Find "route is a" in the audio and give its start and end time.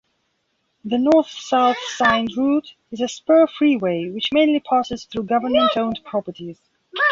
2.35-3.07